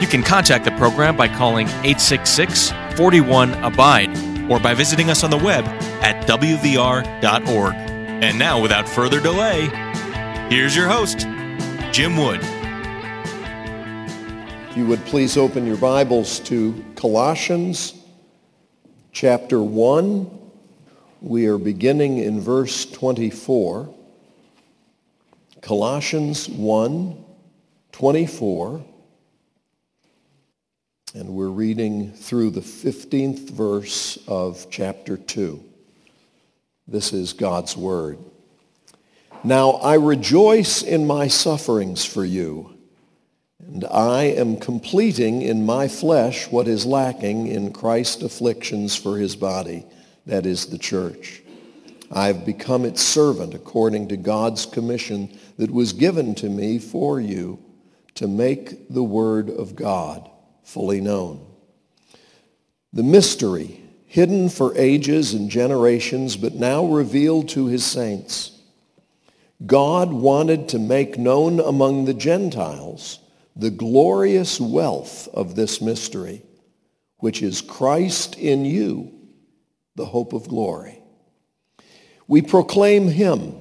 You 0.00 0.06
can 0.06 0.22
contact 0.22 0.64
the 0.64 0.70
program 0.72 1.14
by 1.14 1.28
calling 1.28 1.68
866 1.68 2.72
41 2.96 3.52
Abide 3.62 4.08
or 4.50 4.58
by 4.58 4.72
visiting 4.72 5.10
us 5.10 5.22
on 5.22 5.30
the 5.30 5.36
web 5.36 5.66
at 6.02 6.26
WVR.org. 6.26 7.74
And 7.74 8.38
now, 8.38 8.62
without 8.62 8.88
further 8.88 9.20
delay, 9.20 9.66
here's 10.48 10.74
your 10.74 10.88
host, 10.88 11.26
Jim 11.92 12.16
Wood. 12.16 12.40
If 14.70 14.76
you 14.78 14.86
would 14.86 15.04
please 15.04 15.36
open 15.36 15.66
your 15.66 15.76
Bibles 15.76 16.40
to 16.40 16.82
Colossians 16.96 17.92
chapter 19.12 19.60
1. 19.60 20.30
We 21.20 21.46
are 21.46 21.58
beginning 21.58 22.18
in 22.18 22.40
verse 22.40 22.86
24. 22.86 23.94
Colossians 25.60 26.48
1, 26.48 27.24
24. 27.92 28.84
And 31.12 31.30
we're 31.30 31.48
reading 31.48 32.12
through 32.12 32.50
the 32.50 32.60
15th 32.60 33.50
verse 33.50 34.16
of 34.28 34.68
chapter 34.70 35.16
2. 35.16 35.60
This 36.86 37.12
is 37.12 37.32
God's 37.32 37.76
word. 37.76 38.16
Now 39.42 39.72
I 39.72 39.94
rejoice 39.94 40.82
in 40.82 41.08
my 41.08 41.26
sufferings 41.26 42.04
for 42.04 42.24
you, 42.24 42.78
and 43.58 43.84
I 43.86 44.22
am 44.22 44.56
completing 44.56 45.42
in 45.42 45.66
my 45.66 45.88
flesh 45.88 46.48
what 46.48 46.68
is 46.68 46.86
lacking 46.86 47.48
in 47.48 47.72
Christ's 47.72 48.22
afflictions 48.22 48.94
for 48.94 49.18
his 49.18 49.34
body, 49.34 49.86
that 50.26 50.46
is 50.46 50.66
the 50.66 50.78
church. 50.78 51.42
I 52.12 52.28
have 52.28 52.46
become 52.46 52.84
its 52.84 53.02
servant 53.02 53.52
according 53.52 54.06
to 54.08 54.16
God's 54.16 54.64
commission 54.64 55.36
that 55.58 55.72
was 55.72 55.92
given 55.92 56.36
to 56.36 56.48
me 56.48 56.78
for 56.78 57.20
you 57.20 57.58
to 58.14 58.28
make 58.28 58.88
the 58.88 59.02
word 59.02 59.50
of 59.50 59.74
God 59.74 60.30
fully 60.70 61.00
known. 61.00 61.44
The 62.92 63.02
mystery 63.02 63.82
hidden 64.06 64.48
for 64.48 64.76
ages 64.76 65.34
and 65.34 65.50
generations, 65.50 66.36
but 66.36 66.54
now 66.54 66.84
revealed 66.84 67.48
to 67.48 67.66
his 67.66 67.84
saints. 67.84 68.56
God 69.66 70.12
wanted 70.12 70.68
to 70.68 70.78
make 70.78 71.18
known 71.18 71.58
among 71.58 72.04
the 72.04 72.14
Gentiles 72.14 73.18
the 73.56 73.70
glorious 73.70 74.60
wealth 74.60 75.28
of 75.34 75.56
this 75.56 75.80
mystery, 75.80 76.42
which 77.18 77.42
is 77.42 77.60
Christ 77.60 78.36
in 78.38 78.64
you, 78.64 79.12
the 79.96 80.06
hope 80.06 80.32
of 80.32 80.48
glory. 80.48 81.02
We 82.28 82.42
proclaim 82.42 83.08
him, 83.08 83.54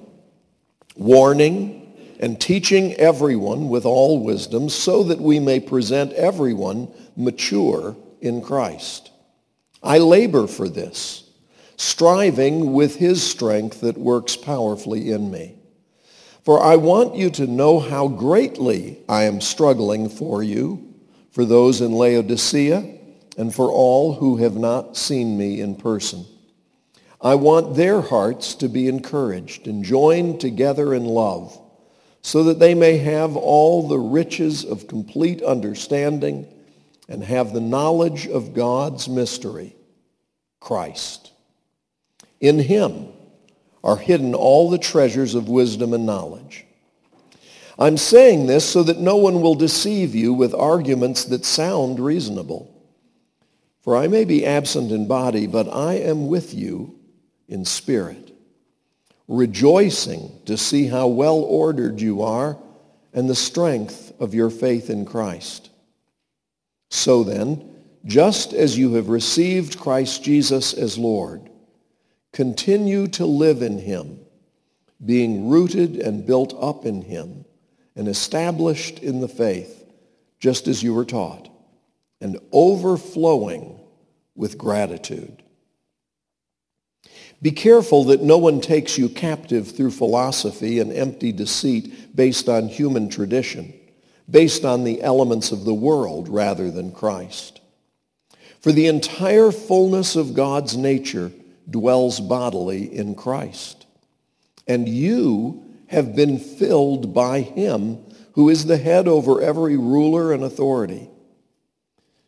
warning 0.96 1.80
and 2.20 2.40
teaching 2.40 2.94
everyone 2.96 3.70
with 3.70 3.86
all 3.86 4.24
wisdom 4.24 4.68
so 4.68 5.04
that 5.04 5.22
we 5.22 5.40
may 5.40 5.60
present 5.60 6.12
everyone 6.14 6.92
mature 7.20 7.96
in 8.22 8.42
Christ. 8.42 9.12
I 9.84 9.98
labor 9.98 10.48
for 10.48 10.68
this, 10.68 11.30
striving 11.78 12.74
with 12.74 12.96
his 12.96 13.22
strength 13.22 13.82
that 13.82 13.98
works 13.98 14.36
powerfully 14.36 15.12
in 15.12 15.30
me. 15.30 15.56
For 16.44 16.62
I 16.64 16.78
want 16.78 17.16
you 17.16 17.30
to 17.32 17.46
know 17.48 17.80
how 17.80 18.08
greatly 18.08 19.00
I 19.08 19.24
am 19.24 19.42
struggling 19.42 20.10
for 20.10 20.42
you, 20.42 20.96
for 21.32 21.46
those 21.46 21.82
in 21.82 21.92
Laodicea, 21.92 22.98
and 23.38 23.54
for 23.54 23.72
all 23.72 24.14
who 24.14 24.38
have 24.38 24.56
not 24.56 24.98
seen 24.98 25.38
me 25.38 25.62
in 25.62 25.76
person. 25.76 26.26
I 27.22 27.36
want 27.36 27.76
their 27.76 28.02
hearts 28.02 28.56
to 28.56 28.70
be 28.70 28.88
encouraged 28.88 29.68
and 29.68 29.84
joined 29.84 30.40
together 30.40 30.94
in 30.94 31.06
love, 31.06 31.60
so 32.22 32.44
that 32.44 32.60
they 32.60 32.74
may 32.74 32.98
have 32.98 33.36
all 33.36 33.88
the 33.88 34.00
riches 34.00 34.66
of 34.66 34.88
complete 34.88 35.42
understanding 35.42 36.48
and 37.10 37.24
have 37.24 37.52
the 37.52 37.60
knowledge 37.60 38.28
of 38.28 38.54
God's 38.54 39.10
mystery, 39.10 39.76
Christ. 40.60 41.32
In 42.40 42.60
him 42.60 43.08
are 43.84 43.98
hidden 43.98 44.36
all 44.36 44.70
the 44.70 44.78
treasures 44.78 45.36
of 45.36 45.50
wisdom 45.50 45.94
and 45.94 46.06
knowledge. 46.06 46.66
I'm 47.80 47.98
saying 47.98 48.46
this 48.46 48.64
so 48.64 48.84
that 48.84 49.00
no 49.00 49.16
one 49.16 49.42
will 49.42 49.56
deceive 49.56 50.14
you 50.14 50.34
with 50.34 50.54
arguments 50.54 51.26
that 51.26 51.46
sound 51.46 52.00
reasonable. 52.00 52.76
For 53.82 53.96
I 53.96 54.08
may 54.08 54.26
be 54.26 54.46
absent 54.46 54.92
in 54.92 55.08
body, 55.08 55.48
but 55.48 55.68
I 55.74 55.94
am 55.94 56.28
with 56.28 56.54
you 56.54 57.00
in 57.48 57.66
spirit, 57.66 58.36
rejoicing 59.28 60.32
to 60.46 60.58
see 60.58 60.88
how 60.88 61.08
well 61.08 61.38
ordered 61.38 62.00
you 62.02 62.22
are 62.22 62.58
and 63.14 63.30
the 63.30 63.36
strength 63.36 64.14
of 64.20 64.36
your 64.36 64.50
faith 64.50 64.90
in 64.90 65.06
Christ. 65.06 65.70
So 66.90 67.24
then, 67.24 67.76
just 68.06 68.54
as 68.54 68.78
you 68.78 68.96
have 68.96 69.10
received 69.10 69.80
Christ 69.80 70.24
Jesus 70.24 70.74
as 70.74 70.98
Lord, 70.98 71.50
continue 72.32 73.08
to 73.10 73.26
live 73.26 73.62
in 73.62 73.78
him, 73.78 74.20
being 75.06 75.50
rooted 75.50 75.98
and 75.98 76.26
built 76.26 76.56
up 76.60 76.86
in 76.86 77.02
him 77.02 77.46
and 77.96 78.08
established 78.08 79.00
in 79.00 79.22
the 79.22 79.28
faith, 79.28 79.84
just 80.40 80.68
as 80.68 80.82
you 80.82 80.94
were 80.94 81.06
taught, 81.06 81.50
and 82.22 82.40
overflowing 82.52 83.80
with 84.36 84.58
gratitude. 84.58 85.44
Be 87.42 87.52
careful 87.52 88.06
that 88.06 88.22
no 88.22 88.38
one 88.38 88.60
takes 88.60 88.98
you 88.98 89.10
captive 89.10 89.72
through 89.76 89.92
philosophy 89.92 90.80
and 90.80 90.92
empty 90.92 91.32
deceit 91.32 92.16
based 92.16 92.50
on 92.50 92.68
human 92.68 93.10
tradition 93.10 93.79
based 94.30 94.66
on 94.66 94.84
the 94.84 95.02
elements 95.02 95.52
of 95.52 95.66
the 95.66 95.74
world 95.74 96.30
rather 96.30 96.70
than 96.70 96.92
Christ. 96.92 97.62
For 98.62 98.72
the 98.72 98.88
entire 98.88 99.52
fullness 99.52 100.16
of 100.16 100.34
God's 100.34 100.76
nature 100.76 101.32
dwells 101.70 102.20
bodily 102.20 102.94
in 102.94 103.16
Christ. 103.16 103.86
And 104.68 104.88
you 104.88 105.64
have 105.88 106.16
been 106.16 106.38
filled 106.38 107.14
by 107.14 107.42
him 107.42 108.04
who 108.34 108.50
is 108.50 108.66
the 108.66 108.78
head 108.78 109.08
over 109.08 109.42
every 109.42 109.78
ruler 109.78 110.34
and 110.34 110.44
authority. 110.44 111.10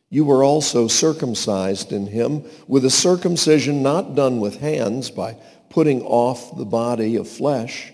You 0.09 0.25
were 0.25 0.44
also 0.44 0.88
circumcised 0.88 1.91
in 1.91 2.07
him 2.07 2.44
with 2.68 2.83
a 2.83 2.89
circumcision 2.89 3.81
not 3.81 4.16
done 4.16 4.39
with 4.39 4.59
hands 4.59 5.09
by 5.09 5.38
putting 5.69 6.01
off 6.01 6.57
the 6.57 6.66
body 6.66 7.16
of 7.16 7.29
flesh, 7.29 7.94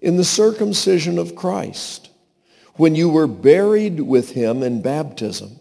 in 0.00 0.16
the 0.16 0.24
circumcision 0.24 1.18
of 1.18 1.36
Christ 1.36 2.10
when 2.76 2.94
you 2.94 3.08
were 3.08 3.26
buried 3.26 4.00
with 4.00 4.32
him 4.32 4.62
in 4.62 4.82
baptism, 4.82 5.58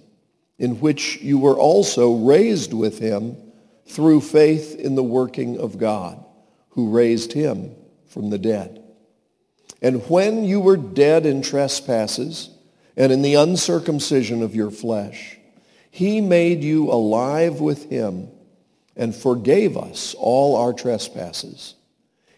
in 0.57 0.79
which 0.79 1.21
you 1.21 1.37
were 1.37 1.57
also 1.57 2.15
raised 2.15 2.73
with 2.73 2.99
him 2.99 3.37
through 3.87 4.21
faith 4.21 4.75
in 4.75 4.95
the 4.95 5.03
working 5.03 5.59
of 5.59 5.77
God, 5.77 6.23
who 6.69 6.89
raised 6.89 7.33
him 7.33 7.75
from 8.07 8.29
the 8.29 8.39
dead. 8.39 8.83
And 9.81 10.07
when 10.09 10.43
you 10.43 10.59
were 10.59 10.77
dead 10.77 11.25
in 11.25 11.41
trespasses 11.41 12.49
and 12.95 13.11
in 13.11 13.21
the 13.21 13.35
uncircumcision 13.35 14.41
of 14.41 14.55
your 14.55 14.71
flesh, 14.71 15.37
he 15.91 16.21
made 16.21 16.63
you 16.63 16.89
alive 16.89 17.59
with 17.59 17.89
him 17.89 18.29
and 18.95 19.13
forgave 19.13 19.77
us 19.77 20.15
all 20.17 20.55
our 20.55 20.73
trespasses. 20.73 21.75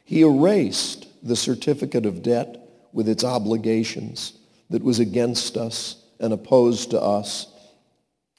He 0.03 0.21
erased 0.21 1.07
the 1.23 1.35
certificate 1.35 2.05
of 2.05 2.23
debt 2.23 2.57
with 2.91 3.07
its 3.07 3.23
obligations 3.23 4.33
that 4.69 4.83
was 4.83 4.99
against 4.99 5.57
us 5.57 6.03
and 6.19 6.33
opposed 6.33 6.91
to 6.91 7.01
us 7.01 7.47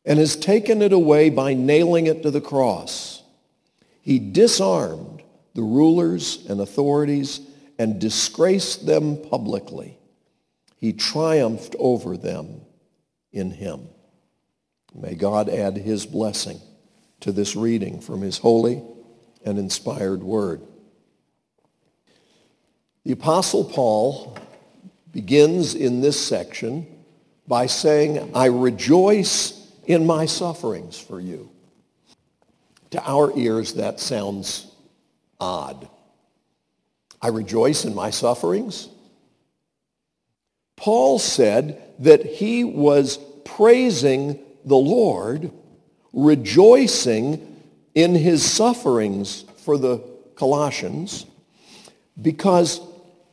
and 0.04 0.18
has 0.18 0.36
taken 0.36 0.82
it 0.82 0.92
away 0.92 1.30
by 1.30 1.54
nailing 1.54 2.06
it 2.06 2.22
to 2.22 2.30
the 2.30 2.40
cross. 2.40 3.22
He 4.00 4.18
disarmed 4.18 5.22
the 5.54 5.62
rulers 5.62 6.46
and 6.48 6.60
authorities 6.60 7.40
and 7.78 8.00
disgraced 8.00 8.86
them 8.86 9.20
publicly. 9.20 9.98
He 10.78 10.92
triumphed 10.92 11.74
over 11.78 12.16
them 12.16 12.60
in 13.32 13.50
him. 13.50 13.88
May 14.94 15.14
God 15.14 15.48
add 15.48 15.76
his 15.76 16.06
blessing 16.06 16.60
to 17.20 17.32
this 17.32 17.56
reading 17.56 18.00
from 18.00 18.20
his 18.20 18.38
holy 18.38 18.82
and 19.44 19.58
inspired 19.58 20.22
word. 20.22 20.62
The 23.04 23.12
Apostle 23.12 23.64
Paul 23.64 24.36
begins 25.16 25.74
in 25.74 26.02
this 26.02 26.20
section 26.20 26.86
by 27.48 27.64
saying, 27.64 28.32
I 28.34 28.48
rejoice 28.48 29.66
in 29.86 30.04
my 30.04 30.26
sufferings 30.26 30.98
for 30.98 31.18
you. 31.18 31.48
To 32.90 33.02
our 33.02 33.32
ears, 33.34 33.72
that 33.74 33.98
sounds 33.98 34.70
odd. 35.40 35.88
I 37.22 37.28
rejoice 37.28 37.86
in 37.86 37.94
my 37.94 38.10
sufferings. 38.10 38.90
Paul 40.76 41.18
said 41.18 41.82
that 42.00 42.26
he 42.26 42.64
was 42.64 43.18
praising 43.46 44.38
the 44.66 44.76
Lord, 44.76 45.50
rejoicing 46.12 47.62
in 47.94 48.14
his 48.14 48.44
sufferings 48.44 49.46
for 49.64 49.78
the 49.78 50.04
Colossians, 50.34 51.24
because 52.20 52.82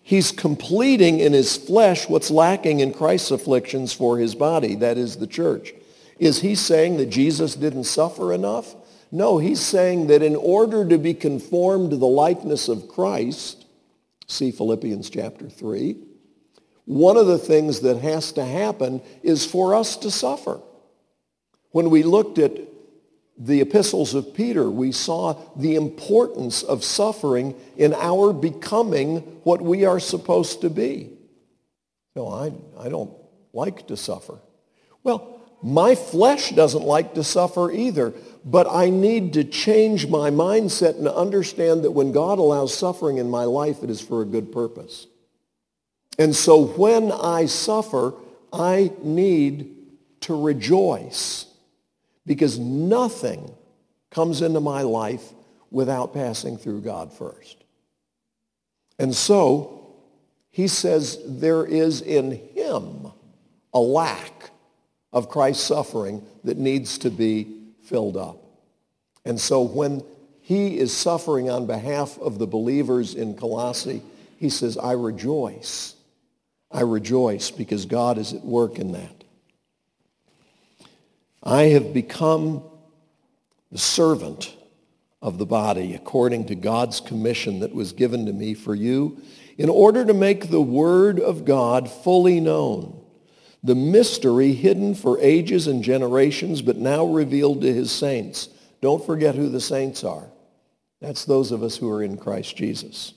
he's 0.03 0.31
completing 0.31 1.19
in 1.19 1.33
his 1.33 1.57
flesh 1.57 2.07
what's 2.07 2.29
lacking 2.29 2.81
in 2.81 2.93
Christ's 2.93 3.31
afflictions 3.31 3.93
for 3.93 4.19
his 4.19 4.35
body, 4.35 4.75
that 4.75 4.97
is 4.97 5.15
the 5.15 5.27
church. 5.27 5.73
Is 6.19 6.41
he 6.41 6.53
saying 6.53 6.97
that 6.97 7.07
Jesus 7.07 7.55
didn't 7.55 7.85
suffer 7.85 8.31
enough? 8.33 8.75
No, 9.11 9.37
he's 9.37 9.61
saying 9.61 10.07
that 10.07 10.21
in 10.21 10.35
order 10.35 10.87
to 10.87 10.97
be 10.97 11.13
conformed 11.13 11.91
to 11.91 11.97
the 11.97 12.05
likeness 12.05 12.67
of 12.67 12.87
Christ, 12.87 13.65
see 14.27 14.51
Philippians 14.51 15.09
chapter 15.09 15.49
3, 15.49 15.95
one 16.85 17.17
of 17.17 17.27
the 17.27 17.37
things 17.37 17.79
that 17.81 17.97
has 17.97 18.31
to 18.33 18.43
happen 18.43 19.01
is 19.21 19.45
for 19.45 19.73
us 19.73 19.95
to 19.97 20.11
suffer. 20.11 20.59
When 21.71 21.89
we 21.89 22.03
looked 22.03 22.37
at 22.37 22.59
the 23.37 23.61
epistles 23.61 24.13
of 24.13 24.33
Peter, 24.33 24.69
we 24.69 24.91
saw 24.91 25.33
the 25.55 25.75
importance 25.75 26.61
of 26.63 26.83
suffering 26.83 27.55
in 27.77 27.93
our 27.93 28.31
becoming 28.31 29.17
what 29.43 29.61
we 29.61 29.85
are 29.85 29.99
supposed 29.99 30.61
to 30.61 30.69
be. 30.69 31.09
No, 32.15 32.29
I, 32.29 32.53
I 32.79 32.89
don't 32.89 33.11
like 33.53 33.87
to 33.87 33.97
suffer. 33.97 34.39
Well, 35.03 35.41
my 35.63 35.95
flesh 35.95 36.51
doesn't 36.51 36.83
like 36.83 37.15
to 37.15 37.23
suffer 37.23 37.71
either, 37.71 38.13
but 38.45 38.67
I 38.69 38.89
need 38.89 39.33
to 39.33 39.43
change 39.43 40.07
my 40.07 40.29
mindset 40.29 40.97
and 40.97 41.07
understand 41.07 41.83
that 41.83 41.91
when 41.91 42.11
God 42.11 42.37
allows 42.37 42.77
suffering 42.77 43.17
in 43.17 43.29
my 43.29 43.45
life, 43.45 43.81
it 43.81 43.89
is 43.89 44.01
for 44.01 44.21
a 44.21 44.25
good 44.25 44.51
purpose. 44.51 45.07
And 46.19 46.35
so 46.35 46.65
when 46.65 47.11
I 47.11 47.45
suffer, 47.45 48.13
I 48.51 48.91
need 49.01 49.75
to 50.21 50.39
rejoice 50.39 51.47
because 52.25 52.59
nothing 52.59 53.53
comes 54.11 54.41
into 54.41 54.59
my 54.59 54.81
life 54.81 55.33
without 55.71 56.13
passing 56.13 56.57
through 56.57 56.81
God 56.81 57.11
first. 57.11 57.63
And 58.99 59.13
so 59.13 59.95
he 60.51 60.67
says 60.67 61.19
there 61.25 61.65
is 61.65 62.01
in 62.01 62.31
him 62.31 63.11
a 63.73 63.79
lack 63.79 64.51
of 65.11 65.29
Christ's 65.29 65.63
suffering 65.63 66.23
that 66.43 66.57
needs 66.57 66.99
to 66.99 67.09
be 67.09 67.47
filled 67.83 68.17
up. 68.17 68.37
And 69.25 69.39
so 69.39 69.61
when 69.61 70.03
he 70.41 70.77
is 70.77 70.95
suffering 70.95 71.49
on 71.49 71.65
behalf 71.65 72.19
of 72.19 72.37
the 72.37 72.47
believers 72.47 73.15
in 73.15 73.35
Colossae, 73.35 74.01
he 74.37 74.49
says, 74.49 74.77
I 74.77 74.91
rejoice. 74.91 75.95
I 76.69 76.81
rejoice 76.81 77.49
because 77.49 77.85
God 77.85 78.17
is 78.17 78.33
at 78.33 78.43
work 78.43 78.77
in 78.77 78.91
that. 78.91 79.22
I 81.43 81.63
have 81.63 81.93
become 81.93 82.63
the 83.71 83.77
servant 83.77 84.55
of 85.21 85.37
the 85.37 85.45
body 85.45 85.93
according 85.93 86.45
to 86.47 86.55
God's 86.55 87.01
commission 87.01 87.59
that 87.59 87.75
was 87.75 87.91
given 87.91 88.25
to 88.27 88.33
me 88.33 88.53
for 88.53 88.73
you 88.73 89.21
in 89.57 89.69
order 89.69 90.05
to 90.05 90.13
make 90.13 90.49
the 90.49 90.61
word 90.61 91.19
of 91.19 91.45
God 91.45 91.89
fully 91.89 92.39
known, 92.39 92.99
the 93.61 93.75
mystery 93.75 94.53
hidden 94.53 94.95
for 94.95 95.19
ages 95.19 95.67
and 95.67 95.83
generations 95.83 96.61
but 96.61 96.77
now 96.77 97.05
revealed 97.05 97.61
to 97.61 97.73
his 97.73 97.91
saints. 97.91 98.49
Don't 98.81 99.05
forget 99.05 99.35
who 99.35 99.49
the 99.49 99.61
saints 99.61 100.03
are. 100.03 100.29
That's 101.01 101.25
those 101.25 101.51
of 101.51 101.63
us 101.63 101.77
who 101.77 101.89
are 101.89 102.03
in 102.03 102.17
Christ 102.17 102.55
Jesus. 102.55 103.13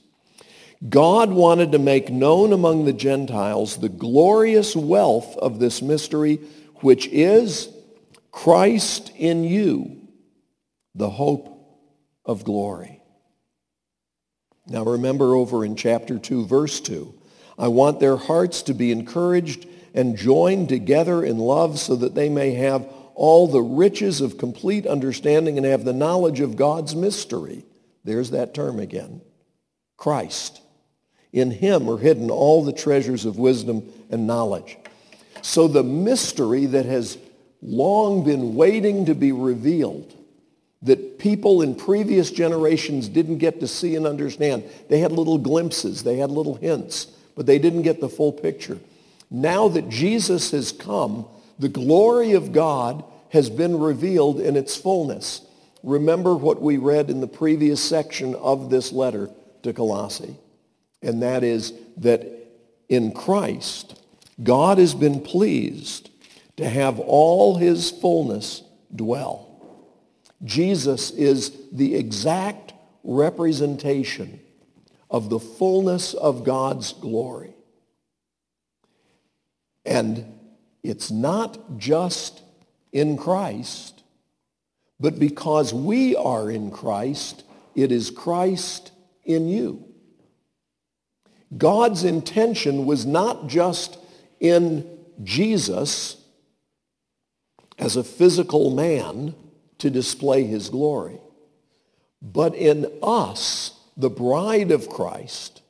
God 0.89 1.31
wanted 1.31 1.71
to 1.71 1.79
make 1.79 2.09
known 2.09 2.53
among 2.53 2.85
the 2.85 2.93
Gentiles 2.93 3.77
the 3.77 3.89
glorious 3.89 4.75
wealth 4.75 5.35
of 5.37 5.59
this 5.59 5.81
mystery, 5.81 6.39
which 6.81 7.07
is 7.07 7.69
Christ 8.37 9.11
in 9.15 9.43
you, 9.43 9.97
the 10.93 11.09
hope 11.09 11.59
of 12.23 12.43
glory. 12.43 13.01
Now 14.67 14.83
remember 14.83 15.33
over 15.33 15.65
in 15.65 15.75
chapter 15.75 16.19
2, 16.19 16.45
verse 16.45 16.79
2, 16.81 17.15
I 17.57 17.69
want 17.69 17.99
their 17.99 18.15
hearts 18.15 18.61
to 18.61 18.75
be 18.75 18.91
encouraged 18.91 19.65
and 19.95 20.15
joined 20.15 20.69
together 20.69 21.23
in 21.23 21.39
love 21.39 21.79
so 21.79 21.95
that 21.95 22.13
they 22.13 22.29
may 22.29 22.51
have 22.53 22.87
all 23.15 23.47
the 23.47 23.63
riches 23.63 24.21
of 24.21 24.37
complete 24.37 24.85
understanding 24.85 25.57
and 25.57 25.65
have 25.65 25.83
the 25.83 25.91
knowledge 25.91 26.39
of 26.39 26.55
God's 26.55 26.95
mystery. 26.95 27.65
There's 28.03 28.29
that 28.29 28.53
term 28.53 28.79
again. 28.79 29.21
Christ. 29.97 30.61
In 31.33 31.49
him 31.49 31.89
are 31.89 31.97
hidden 31.97 32.29
all 32.29 32.63
the 32.63 32.71
treasures 32.71 33.25
of 33.25 33.39
wisdom 33.39 33.91
and 34.11 34.27
knowledge. 34.27 34.77
So 35.41 35.67
the 35.67 35.83
mystery 35.83 36.67
that 36.67 36.85
has 36.85 37.17
long 37.61 38.23
been 38.23 38.55
waiting 38.55 39.05
to 39.05 39.15
be 39.15 39.31
revealed 39.31 40.13
that 40.81 41.17
people 41.17 41.61
in 41.61 41.75
previous 41.75 42.29
generations 42.29 43.09
didn't 43.09 43.39
get 43.39 43.59
to 43.59 43.67
see 43.67 43.95
and 43.95 44.05
understand. 44.05 44.63
They 44.89 44.99
had 44.99 45.11
little 45.11 45.37
glimpses, 45.37 46.03
they 46.03 46.17
had 46.17 46.29
little 46.29 46.55
hints, 46.55 47.07
but 47.35 47.45
they 47.45 47.59
didn't 47.59 47.81
get 47.81 47.99
the 47.99 48.09
full 48.09 48.31
picture. 48.31 48.79
Now 49.29 49.67
that 49.69 49.89
Jesus 49.89 50.51
has 50.51 50.71
come, 50.71 51.25
the 51.59 51.69
glory 51.69 52.33
of 52.33 52.51
God 52.51 53.03
has 53.29 53.49
been 53.49 53.79
revealed 53.79 54.39
in 54.39 54.55
its 54.55 54.75
fullness. 54.75 55.41
Remember 55.83 56.35
what 56.35 56.61
we 56.61 56.77
read 56.77 57.09
in 57.09 57.21
the 57.21 57.27
previous 57.27 57.83
section 57.83 58.35
of 58.35 58.69
this 58.69 58.91
letter 58.91 59.29
to 59.63 59.73
Colossae, 59.73 60.35
and 61.01 61.21
that 61.21 61.43
is 61.43 61.73
that 61.97 62.25
in 62.87 63.11
Christ, 63.11 63.99
God 64.41 64.77
has 64.77 64.93
been 64.93 65.21
pleased 65.21 66.06
to 66.57 66.67
have 66.67 66.99
all 66.99 67.55
his 67.55 67.91
fullness 67.91 68.63
dwell. 68.93 69.47
Jesus 70.43 71.11
is 71.11 71.51
the 71.71 71.95
exact 71.95 72.73
representation 73.03 74.39
of 75.09 75.29
the 75.29 75.39
fullness 75.39 76.13
of 76.13 76.43
God's 76.43 76.93
glory. 76.93 77.53
And 79.85 80.25
it's 80.83 81.09
not 81.09 81.77
just 81.77 82.41
in 82.91 83.17
Christ, 83.17 84.03
but 84.99 85.17
because 85.17 85.73
we 85.73 86.15
are 86.15 86.51
in 86.51 86.71
Christ, 86.71 87.43
it 87.75 87.91
is 87.91 88.09
Christ 88.09 88.91
in 89.23 89.47
you. 89.47 89.85
God's 91.55 92.03
intention 92.03 92.85
was 92.85 93.05
not 93.05 93.47
just 93.47 93.97
in 94.39 94.85
Jesus 95.23 96.17
as 97.77 97.95
a 97.95 98.03
physical 98.03 98.71
man 98.71 99.35
to 99.77 99.89
display 99.89 100.43
his 100.43 100.69
glory, 100.69 101.19
but 102.21 102.55
in 102.55 102.91
us, 103.03 103.79
the 103.95 104.09
bride 104.09 104.71
of 104.71 104.89
Christ, 104.89 105.61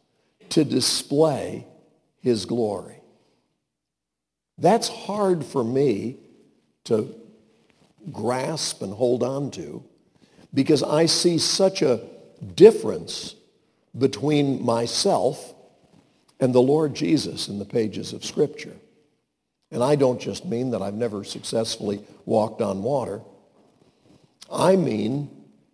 to 0.49 0.63
display 0.63 1.65
his 2.21 2.45
glory. 2.45 3.01
That's 4.57 4.87
hard 4.87 5.45
for 5.45 5.63
me 5.63 6.17
to 6.85 7.13
grasp 8.11 8.81
and 8.81 8.93
hold 8.93 9.23
on 9.23 9.51
to 9.51 9.83
because 10.53 10.81
I 10.81 11.05
see 11.05 11.37
such 11.37 11.81
a 11.81 12.01
difference 12.55 13.35
between 13.97 14.63
myself 14.63 15.53
and 16.39 16.53
the 16.53 16.61
Lord 16.61 16.95
Jesus 16.95 17.47
in 17.47 17.59
the 17.59 17.65
pages 17.65 18.13
of 18.13 18.23
Scripture. 18.23 18.75
And 19.71 19.83
I 19.83 19.95
don't 19.95 20.19
just 20.19 20.45
mean 20.45 20.71
that 20.71 20.81
I've 20.81 20.93
never 20.93 21.24
successfully 21.24 22.01
walked 22.25 22.62
on 22.62 22.83
water. 22.83 23.21
I 24.51 24.75
mean 24.75 25.29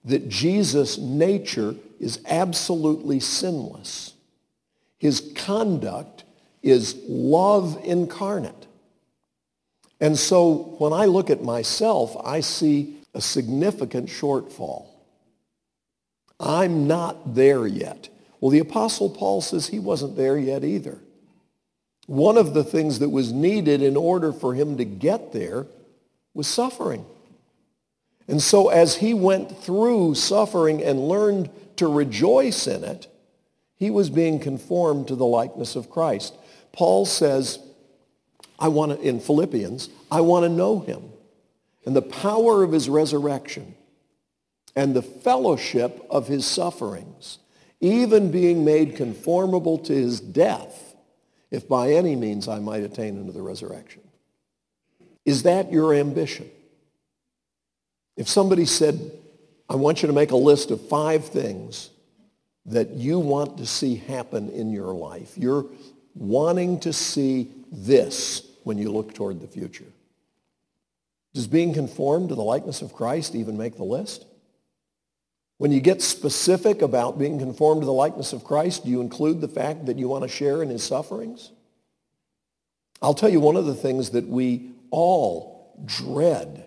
that 0.05 0.29
Jesus' 0.29 0.97
nature 0.97 1.75
is 2.00 2.19
absolutely 2.27 3.19
sinless. 3.19 4.13
His 4.97 5.31
conduct 5.35 6.23
is 6.62 6.95
love 7.07 7.79
incarnate. 7.83 8.67
And 10.00 10.17
so 10.17 10.75
when 10.79 10.91
I 10.91 11.05
look 11.05 11.29
at 11.29 11.43
myself, 11.43 12.17
I 12.25 12.39
see 12.39 12.97
a 13.13 13.21
significant 13.21 14.09
shortfall. 14.09 14.88
I'm 16.39 16.88
not 16.88 17.35
there 17.35 17.67
yet. 17.67 18.09
Well, 18.39 18.50
the 18.50 18.59
Apostle 18.59 19.09
Paul 19.09 19.41
says 19.41 19.67
he 19.67 19.79
wasn't 19.79 20.17
there 20.17 20.38
yet 20.38 20.63
either. 20.63 21.00
One 22.07 22.38
of 22.38 22.53
the 22.53 22.63
things 22.63 23.00
that 23.00 23.10
was 23.10 23.31
needed 23.31 23.81
in 23.81 23.95
order 23.95 24.33
for 24.33 24.53
him 24.53 24.77
to 24.77 24.86
get 24.86 25.31
there 25.31 25.67
was 26.33 26.48
suffering. 26.48 27.05
And 28.27 28.41
so 28.41 28.69
as 28.69 28.98
he 28.98 29.13
went 29.13 29.57
through 29.57 30.15
suffering 30.15 30.83
and 30.83 31.07
learned 31.07 31.50
to 31.77 31.88
rejoice 31.88 32.67
in 32.67 32.83
it, 32.83 33.07
he 33.75 33.89
was 33.89 34.10
being 34.10 34.39
conformed 34.39 35.07
to 35.07 35.15
the 35.15 35.25
likeness 35.25 35.75
of 35.75 35.89
Christ. 35.89 36.36
Paul 36.72 37.05
says, 37.05 37.60
I 38.60 38.69
want 38.69 38.93
to, 38.93 39.01
in 39.01 39.19
Philippians, 39.19 39.89
I 40.10 40.22
want 40.22 40.43
to 40.43 40.50
know 40.50 40.79
him 40.79 41.10
and 41.86 41.95
the 41.95 42.01
power 42.01 42.63
of 42.63 42.72
his 42.72 42.89
resurrection 42.89 43.75
and 44.75 44.95
the 44.95 45.01
fellowship 45.01 46.05
of 46.10 46.27
his 46.27 46.45
sufferings, 46.45 47.39
even 47.81 48.31
being 48.31 48.63
made 48.63 48.95
conformable 48.95 49.77
to 49.79 49.93
his 49.93 50.19
death, 50.19 50.92
if 51.53 51.69
by 51.69 51.91
any 51.91 52.15
means 52.15 52.48
I 52.48 52.57
might 52.57 52.81
attain 52.81 53.19
unto 53.19 53.31
the 53.31 53.43
resurrection. 53.43 54.01
Is 55.24 55.43
that 55.43 55.72
your 55.72 55.93
ambition? 55.93 56.50
If 58.17 58.27
somebody 58.27 58.65
said, 58.65 59.12
I 59.69 59.75
want 59.75 60.01
you 60.01 60.07
to 60.07 60.13
make 60.13 60.31
a 60.31 60.36
list 60.36 60.72
of 60.72 60.81
five 60.89 61.25
things 61.25 61.91
that 62.65 62.89
you 62.91 63.19
want 63.19 63.60
to 63.60 63.67
see 63.67 63.95
happen 63.95 64.50
in 64.50 64.72
your 64.72 64.95
life, 64.95 65.38
you're 65.38 65.67
wanting 66.15 66.79
to 66.81 66.91
see 66.91 67.51
this 67.72 68.41
when 68.63 68.79
you 68.79 68.91
look 68.91 69.13
toward 69.13 69.39
the 69.39 69.48
future. 69.48 69.86
Does 71.36 71.45
being 71.45 71.72
conformed 71.72 72.29
to 72.29 72.36
the 72.36 72.41
likeness 72.41 72.81
of 72.81 72.93
Christ 72.93 73.36
even 73.36 73.57
make 73.57 73.77
the 73.77 73.83
list? 73.83 74.25
When 75.57 75.72
you 75.72 75.79
get 75.79 76.01
specific 76.01 76.81
about 76.81 77.19
being 77.19 77.39
conformed 77.39 77.81
to 77.81 77.86
the 77.86 77.93
likeness 77.93 78.33
of 78.33 78.43
Christ, 78.43 78.86
do 78.86 78.91
you 78.91 79.01
include 79.01 79.41
the 79.41 79.48
fact 79.48 79.86
that 79.86 79.98
you 79.98 80.07
want 80.07 80.24
to 80.24 80.27
share 80.27 80.63
in 80.63 80.69
his 80.69 80.83
sufferings? 80.83 81.51
I'll 83.01 83.13
tell 83.13 83.29
you 83.29 83.39
one 83.39 83.55
of 83.55 83.65
the 83.65 83.75
things 83.75 84.12
that 84.12 84.27
we 84.27 84.72
all 84.89 85.75
dread 85.86 86.65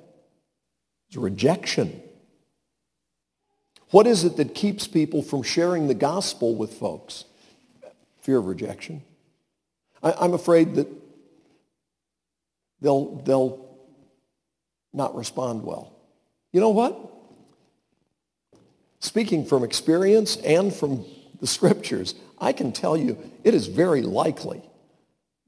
is 1.10 1.16
rejection. 1.16 2.02
What 3.90 4.06
is 4.06 4.24
it 4.24 4.36
that 4.36 4.54
keeps 4.54 4.86
people 4.86 5.22
from 5.22 5.42
sharing 5.42 5.86
the 5.88 5.94
gospel 5.94 6.54
with 6.54 6.74
folks? 6.74 7.24
Fear 8.20 8.38
of 8.38 8.46
rejection. 8.46 9.02
I, 10.02 10.24
am 10.24 10.34
afraid 10.34 10.74
that 10.74 10.88
they'll, 12.80 13.16
they'll 13.16 13.78
not 14.92 15.14
respond 15.16 15.62
well. 15.62 15.92
You 16.52 16.60
know 16.60 16.70
what? 16.70 17.15
Speaking 19.06 19.46
from 19.46 19.62
experience 19.62 20.34
and 20.38 20.74
from 20.74 21.04
the 21.40 21.46
scriptures, 21.46 22.16
I 22.40 22.52
can 22.52 22.72
tell 22.72 22.96
you 22.96 23.16
it 23.44 23.54
is 23.54 23.68
very 23.68 24.02
likely 24.02 24.60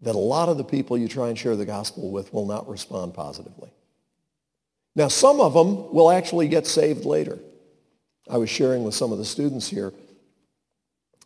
that 0.02 0.14
a 0.14 0.18
lot 0.18 0.48
of 0.48 0.58
the 0.58 0.64
people 0.64 0.96
you 0.96 1.08
try 1.08 1.28
and 1.28 1.36
share 1.36 1.56
the 1.56 1.66
gospel 1.66 2.12
with 2.12 2.32
will 2.32 2.46
not 2.46 2.68
respond 2.68 3.14
positively. 3.14 3.70
Now, 4.94 5.08
some 5.08 5.40
of 5.40 5.54
them 5.54 5.92
will 5.92 6.12
actually 6.12 6.46
get 6.46 6.68
saved 6.68 7.04
later. 7.04 7.40
I 8.30 8.36
was 8.36 8.48
sharing 8.48 8.84
with 8.84 8.94
some 8.94 9.10
of 9.10 9.18
the 9.18 9.24
students 9.24 9.68
here 9.68 9.92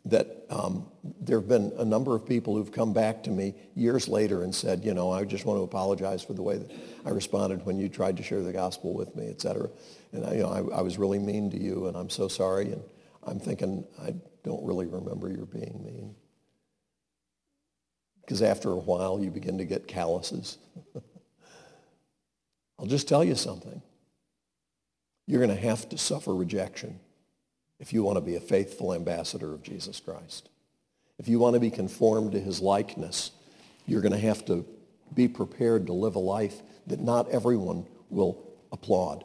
that 0.07 0.47
um, 0.49 0.87
there 1.21 1.39
have 1.39 1.49
been 1.49 1.71
a 1.77 1.85
number 1.85 2.17
of 2.17 2.27
people 2.27 2.57
who've 2.57 2.73
come 2.73 2.95
back 2.95 3.23
to 3.25 3.31
me 3.31 3.55
years 3.75 4.09
later 4.09 4.43
and 4.43 4.55
said, 4.55 4.87
you 4.87 4.95
know, 4.95 5.12
I 5.12 5.25
just 5.25 5.45
want 5.45 5.59
to 5.59 5.65
apologize 5.65 6.25
for 6.25 6.33
the 6.33 6.43
way 6.43 6.57
that 6.57 6.73
I 7.05 7.11
responded 7.11 7.67
when 7.67 7.79
you 7.79 7.91
tried 7.91 8.17
to 8.17 8.23
share 8.23 8.41
the 8.41 8.55
gospel 8.55 8.95
with 8.95 9.15
me, 9.15 9.29
et 9.29 9.43
cetera. 9.43 9.69
And 10.12 10.26
I, 10.26 10.35
you 10.35 10.42
know, 10.42 10.49
I, 10.73 10.78
I 10.78 10.83
was 10.83 10.99
really 10.99 11.19
mean 11.19 11.50
to 11.50 11.61
you, 11.61 11.87
and 11.87 11.97
I'm 11.97 12.11
so 12.11 12.28
sorry. 12.28 12.73
And 12.73 12.83
I'm 13.25 13.40
thinking, 13.40 13.85
I 14.00 14.14
don't 14.45 14.64
really 14.64 14.87
remember 14.87 15.31
your 15.31 15.47
being 15.47 15.83
mean. 15.85 16.14
Because 18.21 18.42
after 18.42 18.71
a 18.71 18.76
while, 18.76 19.21
you 19.21 19.31
begin 19.31 19.59
to 19.59 19.64
get 19.64 19.88
calluses. 19.88 20.59
I'll 22.78 22.87
just 22.87 23.09
tell 23.09 23.25
you 23.25 23.35
something. 23.35 23.83
You're 25.26 25.45
going 25.45 25.57
to 25.57 25.62
have 25.62 25.88
to 25.90 25.99
suffer 25.99 26.35
rejection 26.35 26.99
if 27.78 27.92
you 27.92 28.02
want 28.02 28.16
to 28.16 28.21
be 28.21 28.37
a 28.37 28.40
faithful 28.40 28.92
ambassador 28.92 29.52
of 29.52 29.62
Jesus 29.62 30.00
Christ. 30.00 30.49
If 31.19 31.28
you 31.28 31.38
want 31.38 31.54
to 31.54 31.61
be 31.61 31.71
conformed 31.71 32.33
to 32.33 32.40
his 32.40 32.61
likeness, 32.61 33.31
you're 33.87 34.00
going 34.00 34.12
to 34.12 34.19
have 34.19 34.45
to 34.47 34.66
be 35.14 35.28
prepared 35.28 35.87
to 35.87 35.92
live 35.92 36.14
a 36.14 36.21
life 36.21 36.62
that 36.87 37.00
not 37.00 37.28
everyone 37.31 37.87
will 38.11 38.50
applaud. 38.73 39.25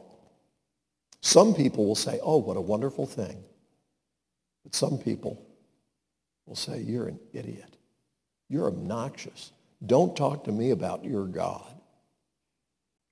Some 1.20 1.54
people 1.54 1.86
will 1.86 1.94
say, 1.94 2.20
oh, 2.22 2.38
what 2.38 2.56
a 2.56 2.60
wonderful 2.60 3.06
thing. 3.06 3.42
But 4.64 4.74
some 4.74 4.98
people 4.98 5.44
will 6.46 6.56
say, 6.56 6.80
you're 6.80 7.08
an 7.08 7.18
idiot. 7.32 7.76
You're 8.48 8.68
obnoxious. 8.68 9.52
Don't 9.84 10.16
talk 10.16 10.44
to 10.44 10.52
me 10.52 10.70
about 10.70 11.04
your 11.04 11.26
God. 11.26 11.74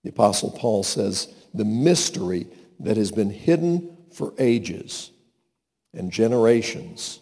The 0.03 0.11
Apostle 0.11 0.51
Paul 0.53 0.83
says, 0.83 1.35
the 1.53 1.65
mystery 1.65 2.47
that 2.81 2.97
has 2.97 3.11
been 3.11 3.31
hidden 3.31 3.97
for 4.13 4.35
ages 4.39 5.11
and 5.93 6.13
generations 6.13 7.21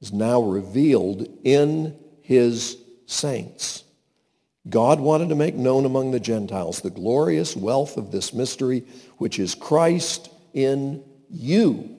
is 0.00 0.12
now 0.12 0.40
revealed 0.42 1.28
in 1.44 1.98
his 2.20 2.78
saints. 3.06 3.81
God 4.68 5.00
wanted 5.00 5.30
to 5.30 5.34
make 5.34 5.54
known 5.54 5.84
among 5.84 6.12
the 6.12 6.20
Gentiles 6.20 6.80
the 6.80 6.90
glorious 6.90 7.56
wealth 7.56 7.96
of 7.96 8.12
this 8.12 8.32
mystery, 8.32 8.84
which 9.18 9.38
is 9.38 9.54
Christ 9.54 10.30
in 10.54 11.02
you, 11.28 11.96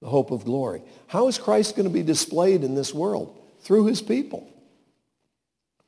the 0.00 0.08
hope 0.08 0.30
of 0.30 0.44
glory. 0.44 0.82
How 1.08 1.26
is 1.26 1.38
Christ 1.38 1.74
going 1.74 1.88
to 1.88 1.92
be 1.92 2.02
displayed 2.02 2.62
in 2.62 2.74
this 2.74 2.94
world? 2.94 3.36
Through 3.62 3.86
his 3.86 4.00
people. 4.00 4.48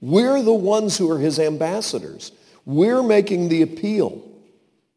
We're 0.01 0.43
the 0.43 0.53
ones 0.53 0.97
who 0.99 1.11
are 1.11 1.19
his 1.19 1.39
ambassadors. 1.39 2.33
We're 2.65 3.03
making 3.03 3.49
the 3.49 3.63
appeal, 3.63 4.27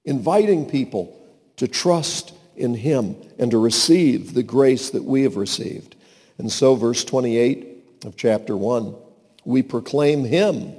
inviting 0.05 0.65
people 0.69 1.19
to 1.57 1.67
trust 1.67 2.33
in 2.55 2.73
him 2.73 3.15
and 3.37 3.51
to 3.51 3.57
receive 3.57 4.33
the 4.33 4.43
grace 4.43 4.89
that 4.91 5.03
we 5.03 5.23
have 5.23 5.35
received. 5.35 5.95
And 6.37 6.51
so 6.51 6.75
verse 6.75 7.03
28 7.03 7.67
of 8.05 8.15
chapter 8.15 8.55
1, 8.57 8.95
we 9.45 9.61
proclaim 9.61 10.23
him. 10.25 10.73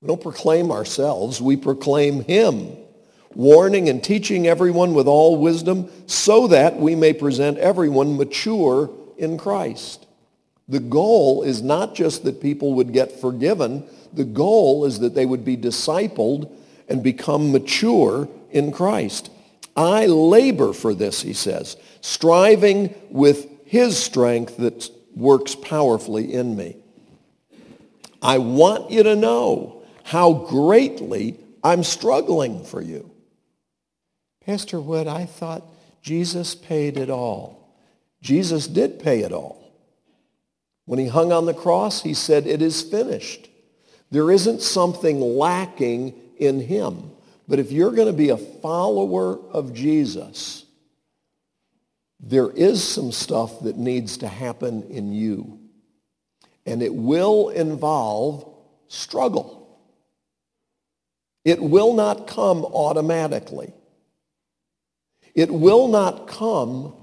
We 0.00 0.08
don't 0.08 0.22
proclaim 0.22 0.70
ourselves, 0.70 1.42
we 1.42 1.56
proclaim 1.56 2.24
him, 2.24 2.76
warning 3.34 3.88
and 3.88 4.02
teaching 4.02 4.46
everyone 4.46 4.94
with 4.94 5.06
all 5.06 5.36
wisdom 5.36 5.90
so 6.06 6.46
that 6.48 6.76
we 6.76 6.94
may 6.94 7.12
present 7.12 7.58
everyone 7.58 8.16
mature 8.16 8.90
in 9.18 9.36
Christ. 9.36 10.06
The 10.68 10.80
goal 10.80 11.42
is 11.42 11.62
not 11.62 11.94
just 11.94 12.24
that 12.24 12.40
people 12.40 12.74
would 12.74 12.92
get 12.92 13.20
forgiven. 13.20 13.84
The 14.12 14.24
goal 14.24 14.84
is 14.84 15.00
that 15.00 15.14
they 15.14 15.26
would 15.26 15.44
be 15.44 15.56
discipled 15.56 16.50
and 16.88 17.02
become 17.02 17.52
mature 17.52 18.28
in 18.50 18.72
Christ. 18.72 19.30
I 19.76 20.06
labor 20.06 20.72
for 20.72 20.94
this, 20.94 21.22
he 21.22 21.32
says, 21.32 21.76
striving 22.00 22.94
with 23.10 23.48
his 23.64 23.96
strength 23.98 24.56
that 24.58 24.90
works 25.14 25.54
powerfully 25.54 26.32
in 26.32 26.56
me. 26.56 26.76
I 28.22 28.38
want 28.38 28.90
you 28.90 29.02
to 29.02 29.16
know 29.16 29.82
how 30.04 30.32
greatly 30.32 31.38
I'm 31.62 31.84
struggling 31.84 32.64
for 32.64 32.80
you. 32.80 33.10
Pastor 34.44 34.80
Wood, 34.80 35.06
I 35.06 35.26
thought 35.26 35.64
Jesus 36.02 36.54
paid 36.54 36.96
it 36.96 37.10
all. 37.10 37.74
Jesus 38.22 38.66
did 38.66 39.00
pay 39.00 39.20
it 39.20 39.32
all. 39.32 39.72
When 40.86 40.98
he 40.98 41.06
hung 41.06 41.30
on 41.32 41.46
the 41.46 41.54
cross, 41.54 42.02
he 42.02 42.14
said, 42.14 42.46
it 42.46 42.60
is 42.60 42.82
finished. 42.82 43.48
There 44.10 44.30
isn't 44.30 44.60
something 44.62 45.20
lacking 45.20 46.14
in 46.38 46.60
him. 46.60 47.12
But 47.46 47.60
if 47.60 47.70
you're 47.70 47.92
going 47.92 48.08
to 48.08 48.12
be 48.12 48.30
a 48.30 48.36
follower 48.36 49.38
of 49.50 49.72
Jesus, 49.72 50.64
there 52.18 52.50
is 52.50 52.82
some 52.82 53.12
stuff 53.12 53.60
that 53.60 53.76
needs 53.76 54.18
to 54.18 54.28
happen 54.28 54.82
in 54.90 55.12
you. 55.12 55.59
And 56.66 56.82
it 56.82 56.94
will 56.94 57.48
involve 57.48 58.46
struggle. 58.88 59.78
It 61.44 61.60
will 61.60 61.94
not 61.94 62.26
come 62.26 62.64
automatically. 62.64 63.72
It 65.34 65.50
will 65.50 65.88
not 65.88 66.26
come 66.26 66.94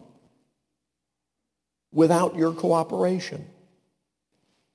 without 1.91 2.35
your 2.35 2.53
cooperation. 2.53 3.45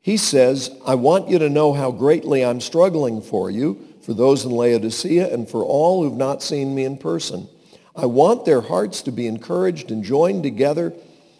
He 0.00 0.16
says, 0.16 0.70
I 0.84 0.96
want 0.96 1.28
you 1.28 1.38
to 1.38 1.48
know 1.48 1.72
how 1.72 1.92
greatly 1.92 2.44
I'm 2.44 2.60
struggling 2.60 3.22
for 3.22 3.50
you 3.50 3.86
for 4.00 4.14
those 4.14 4.44
in 4.44 4.50
Laodicea, 4.50 5.32
and 5.32 5.48
for 5.48 5.62
all 5.62 6.02
who've 6.02 6.18
not 6.18 6.42
seen 6.42 6.74
me 6.74 6.84
in 6.84 6.98
person. 6.98 7.48
I 7.94 8.06
want 8.06 8.44
their 8.44 8.60
hearts 8.60 9.02
to 9.02 9.12
be 9.12 9.28
encouraged 9.28 9.92
and 9.92 10.02
joined 10.02 10.42
together 10.42 10.92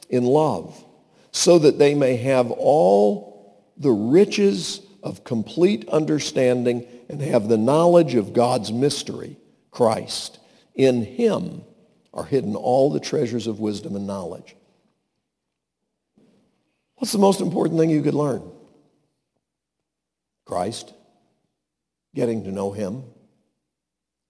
in 0.09 0.23
love, 0.23 0.85
so 1.33 1.59
that 1.59 1.81
they 1.81 1.97
may 1.97 2.17
have 2.19 2.53
all 2.53 3.32
the 3.77 3.91
riches 3.91 4.81
of 5.03 5.25
complete 5.25 5.89
understanding 5.89 6.87
and 7.09 7.21
have 7.21 7.49
the 7.49 7.59
knowledge 7.59 8.15
of 8.15 8.33
God's 8.33 8.73
mystery, 8.73 9.37
Christ. 9.71 10.39
In 10.75 11.05
him 11.05 11.63
are 12.15 12.25
hidden 12.25 12.55
all 12.55 12.91
the 12.91 13.01
treasures 13.01 13.47
of 13.47 13.61
wisdom 13.61 13.97
and 13.97 14.07
knowledge. 14.07 14.57
What's 16.97 17.13
the 17.13 17.19
most 17.19 17.41
important 17.41 17.81
thing 17.81 17.91
you 17.91 18.03
could 18.03 18.15
learn? 18.15 18.43
Christ 20.45 20.93
getting 22.15 22.45
to 22.45 22.53
know 22.53 22.73
him. 22.73 23.05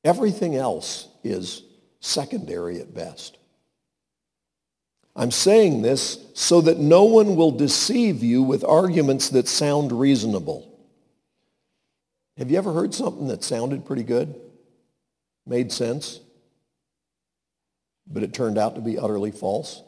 Everything 0.05 0.57
else 0.57 1.09
is 1.23 1.63
secondary 2.01 2.81
at 2.81 2.95
best. 2.95 3.39
I'm 5.15 5.31
saying 5.31 5.83
this 5.83 6.19
so 6.35 6.61
that 6.63 6.79
no 6.79 7.05
one 7.05 7.37
will 7.37 7.51
deceive 7.51 8.23
you 8.23 8.43
with 8.43 8.65
arguments 8.65 9.29
that 9.31 9.47
sound 9.47 9.93
reasonable. 9.93 10.69
Have 12.39 12.51
you 12.51 12.57
ever 12.57 12.73
heard 12.73 12.95
something 12.95 13.29
that 13.29 13.45
sounded 13.45 13.85
pretty 13.85 14.05
good? 14.05 14.35
Made 15.47 15.71
sense? 15.71 16.21
But 18.07 18.23
it 18.23 18.33
turned 18.33 18.59
out 18.59 18.75
to 18.77 18.81
be 18.81 18.99
utterly 18.99 19.31
false? 19.31 19.83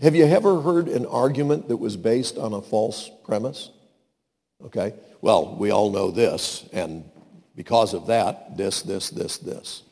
Have 0.00 0.16
you 0.16 0.24
ever 0.24 0.62
heard 0.62 0.88
an 0.88 1.06
argument 1.06 1.68
that 1.68 1.76
was 1.76 1.96
based 1.96 2.38
on 2.38 2.54
a 2.54 2.62
false 2.62 3.10
premise? 3.24 3.70
Okay. 4.64 4.94
Well, 5.20 5.54
we 5.56 5.70
all 5.70 5.90
know 5.90 6.10
this, 6.10 6.68
and 6.72 7.04
because 7.54 7.94
of 7.94 8.06
that, 8.08 8.56
this, 8.56 8.82
this, 8.82 9.10
this, 9.10 9.38
this. 9.38 9.82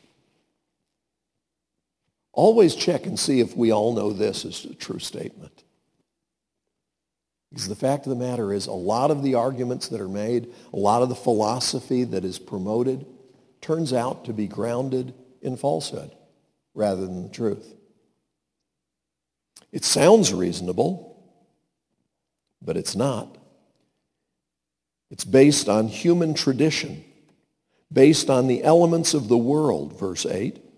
Always 2.40 2.74
check 2.74 3.04
and 3.04 3.18
see 3.18 3.40
if 3.40 3.54
we 3.54 3.70
all 3.70 3.92
know 3.92 4.14
this 4.14 4.46
is 4.46 4.64
a 4.64 4.74
true 4.74 4.98
statement. 4.98 5.62
Because 7.50 7.68
the 7.68 7.76
fact 7.76 8.06
of 8.06 8.10
the 8.10 8.24
matter 8.24 8.50
is 8.50 8.66
a 8.66 8.72
lot 8.72 9.10
of 9.10 9.22
the 9.22 9.34
arguments 9.34 9.88
that 9.88 10.00
are 10.00 10.08
made, 10.08 10.50
a 10.72 10.78
lot 10.78 11.02
of 11.02 11.10
the 11.10 11.14
philosophy 11.14 12.02
that 12.04 12.24
is 12.24 12.38
promoted 12.38 13.04
turns 13.60 13.92
out 13.92 14.24
to 14.24 14.32
be 14.32 14.46
grounded 14.46 15.12
in 15.42 15.58
falsehood 15.58 16.12
rather 16.72 17.02
than 17.02 17.24
the 17.24 17.28
truth. 17.28 17.74
It 19.70 19.84
sounds 19.84 20.32
reasonable, 20.32 21.22
but 22.62 22.78
it's 22.78 22.96
not. 22.96 23.36
It's 25.10 25.26
based 25.26 25.68
on 25.68 25.88
human 25.88 26.32
tradition, 26.32 27.04
based 27.92 28.30
on 28.30 28.46
the 28.46 28.64
elements 28.64 29.12
of 29.12 29.28
the 29.28 29.36
world, 29.36 30.00
verse 30.00 30.24
8, 30.24 30.69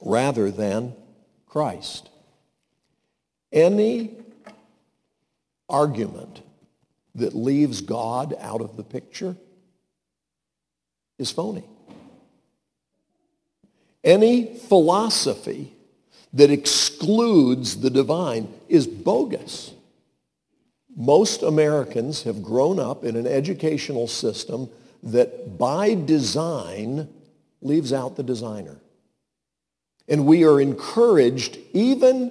rather 0.00 0.50
than 0.50 0.94
Christ. 1.46 2.10
Any 3.52 4.16
argument 5.68 6.42
that 7.14 7.34
leaves 7.34 7.80
God 7.80 8.34
out 8.38 8.60
of 8.60 8.76
the 8.76 8.84
picture 8.84 9.36
is 11.18 11.30
phony. 11.30 11.64
Any 14.04 14.54
philosophy 14.54 15.72
that 16.32 16.50
excludes 16.50 17.80
the 17.80 17.90
divine 17.90 18.52
is 18.68 18.86
bogus. 18.86 19.72
Most 20.94 21.42
Americans 21.42 22.22
have 22.22 22.42
grown 22.42 22.78
up 22.78 23.04
in 23.04 23.16
an 23.16 23.26
educational 23.26 24.06
system 24.06 24.68
that 25.02 25.58
by 25.58 25.94
design 25.94 27.08
leaves 27.60 27.92
out 27.92 28.16
the 28.16 28.22
designer. 28.22 28.78
And 30.08 30.26
we 30.26 30.44
are 30.44 30.60
encouraged, 30.60 31.58
even 31.72 32.30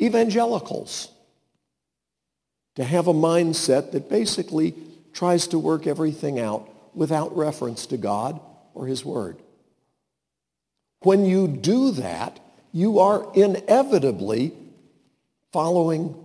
evangelicals, 0.00 1.08
to 2.76 2.84
have 2.84 3.08
a 3.08 3.12
mindset 3.12 3.92
that 3.92 4.08
basically 4.08 4.74
tries 5.12 5.46
to 5.48 5.58
work 5.58 5.86
everything 5.86 6.40
out 6.40 6.68
without 6.94 7.36
reference 7.36 7.86
to 7.86 7.96
God 7.96 8.40
or 8.74 8.86
his 8.86 9.04
word. 9.04 9.36
When 11.00 11.24
you 11.24 11.48
do 11.48 11.90
that, 11.92 12.40
you 12.72 13.00
are 13.00 13.30
inevitably 13.34 14.52
following 15.52 16.16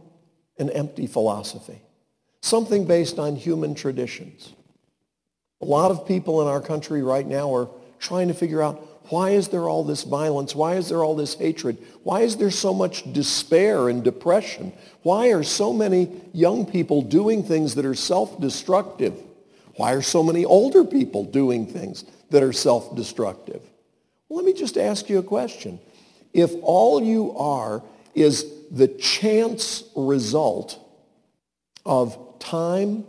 an 0.58 0.70
empty 0.70 1.08
philosophy, 1.08 1.82
something 2.42 2.86
based 2.86 3.20
on 3.20 3.36
human 3.36 3.76
traditions. 3.76 4.54
A 5.62 5.66
lot 5.66 5.92
of 5.92 6.08
people 6.08 6.42
in 6.42 6.48
our 6.48 6.62
country 6.62 7.02
right 7.02 7.28
now 7.28 7.54
are 7.54 7.70
trying 8.00 8.28
to 8.28 8.34
figure 8.34 8.62
out 8.62 8.87
why 9.10 9.32
is 9.32 9.48
there 9.48 9.70
all 9.70 9.84
this 9.84 10.04
violence? 10.04 10.56
Why 10.56 10.76
is 10.76 10.90
there 10.90 11.04
all 11.04 11.16
this 11.16 11.36
hatred? 11.36 11.78
Why 12.04 12.22
is 12.22 12.38
there 12.38 12.52
so 12.52 12.74
much 12.74 13.12
despair 13.14 13.90
and 13.90 14.04
depression? 14.04 14.74
Why 15.04 15.32
are 15.32 15.44
so 15.44 15.72
many 15.72 16.10
young 16.34 16.66
people 16.66 17.02
doing 17.02 17.44
things 17.44 17.76
that 17.76 17.86
are 17.86 17.96
self-destructive? 17.96 19.14
Why 19.76 19.94
are 19.94 20.02
so 20.02 20.24
many 20.24 20.44
older 20.44 20.84
people 20.84 21.24
doing 21.24 21.68
things 21.68 22.04
that 22.32 22.44
are 22.44 22.54
self-destructive? 22.54 23.62
Well, 24.28 24.38
let 24.38 24.46
me 24.46 24.54
just 24.54 24.78
ask 24.78 25.10
you 25.10 25.20
a 25.20 25.24
question. 25.24 25.80
If 26.34 26.52
all 26.62 27.02
you 27.02 27.36
are 27.38 27.84
is 28.14 28.46
the 28.72 28.88
chance 28.88 29.84
result 29.96 30.80
of 31.86 32.18
time 32.40 33.06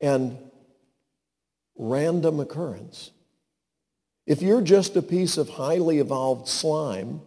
and 0.00 0.38
random 1.76 2.38
occurrence, 2.38 3.10
if 4.26 4.40
you're 4.40 4.62
just 4.62 4.96
a 4.96 5.02
piece 5.02 5.36
of 5.36 5.48
highly 5.48 5.98
evolved 5.98 6.48
slime 6.48 7.20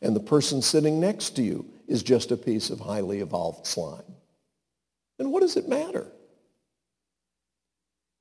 and 0.00 0.14
the 0.14 0.20
person 0.20 0.62
sitting 0.62 1.00
next 1.00 1.30
to 1.36 1.42
you 1.42 1.66
is 1.88 2.02
just 2.02 2.30
a 2.30 2.36
piece 2.36 2.70
of 2.70 2.80
highly 2.80 3.20
evolved 3.20 3.66
slime, 3.66 4.02
then 5.18 5.30
what 5.30 5.40
does 5.40 5.56
it 5.56 5.68
matter? 5.68 6.06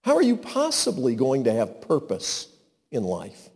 How 0.03 0.15
are 0.15 0.21
you 0.21 0.35
possibly 0.35 1.15
going 1.15 1.45
to 1.45 1.53
have 1.53 1.81
purpose 1.81 2.47
in 2.91 3.03
life? 3.03 3.49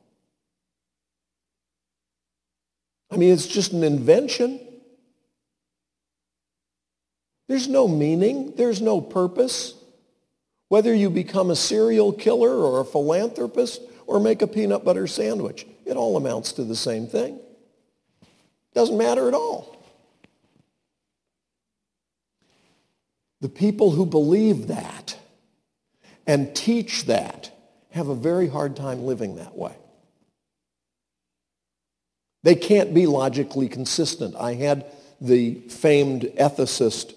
I 3.12 3.18
mean, 3.18 3.34
it's 3.34 3.48
just 3.48 3.74
an 3.74 3.84
invention. 3.84 4.60
There's 7.48 7.68
no 7.68 7.88
meaning. 7.88 8.54
There's 8.56 8.82
no 8.82 9.02
purpose. 9.02 9.74
Whether 10.70 10.94
you 10.94 11.10
become 11.10 11.50
a 11.50 11.56
serial 11.56 12.12
killer 12.12 12.54
or 12.54 12.82
a 12.82 12.86
philanthropist 12.86 13.82
or 14.08 14.20
make 14.20 14.42
a 14.42 14.48
peanut 14.48 14.84
butter 14.84 15.06
sandwich. 15.06 15.68
It 15.86 15.96
all 15.96 16.18
amounts 16.18 16.54
to 16.54 16.64
the 16.64 16.76
same 16.76 17.08
thing. 17.08 17.40
Doesn't 18.74 18.98
matter 18.98 19.28
at 19.28 19.34
all. 19.34 19.76
The 23.42 23.50
people 23.50 23.92
who 23.92 24.06
believe 24.06 24.68
that 24.68 25.18
and 26.26 26.56
teach 26.56 27.06
that 27.06 27.52
have 27.92 28.08
a 28.08 28.16
very 28.16 28.48
hard 28.48 28.76
time 28.76 29.04
living 29.04 29.36
that 29.36 29.56
way. 29.56 29.76
They 32.44 32.56
can't 32.56 32.94
be 32.94 33.08
logically 33.08 33.68
consistent. 33.68 34.36
I 34.36 34.54
had 34.54 34.86
the 35.20 35.56
famed 35.70 36.24
ethicist 36.38 37.14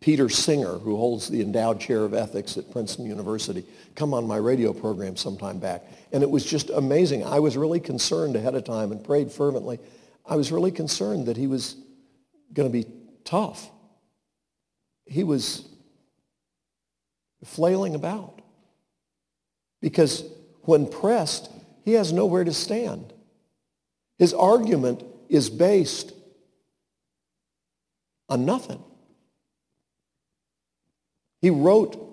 Peter 0.00 0.28
Singer, 0.28 0.78
who 0.78 0.96
holds 0.96 1.28
the 1.28 1.40
endowed 1.40 1.80
chair 1.80 2.04
of 2.04 2.14
ethics 2.14 2.56
at 2.56 2.70
Princeton 2.70 3.06
University, 3.06 3.64
come 3.96 4.14
on 4.14 4.26
my 4.26 4.36
radio 4.36 4.72
program 4.72 5.16
sometime 5.16 5.58
back. 5.58 5.82
And 6.12 6.22
it 6.22 6.30
was 6.30 6.44
just 6.44 6.70
amazing. 6.70 7.24
I 7.24 7.40
was 7.40 7.56
really 7.56 7.80
concerned 7.80 8.36
ahead 8.36 8.54
of 8.54 8.64
time 8.64 8.92
and 8.92 9.02
prayed 9.02 9.32
fervently. 9.32 9.80
I 10.24 10.36
was 10.36 10.52
really 10.52 10.70
concerned 10.70 11.26
that 11.26 11.36
he 11.36 11.46
was 11.46 11.76
going 12.52 12.68
to 12.68 12.72
be 12.72 12.86
tough. 13.24 13.70
He 15.04 15.24
was 15.24 15.68
flailing 17.44 17.94
about. 17.94 18.40
Because 19.80 20.24
when 20.62 20.86
pressed, 20.86 21.50
he 21.84 21.94
has 21.94 22.12
nowhere 22.12 22.44
to 22.44 22.52
stand. 22.52 23.12
His 24.18 24.34
argument 24.34 25.02
is 25.28 25.50
based 25.50 26.12
on 28.28 28.44
nothing. 28.44 28.82
He 31.40 31.50
wrote, 31.50 32.04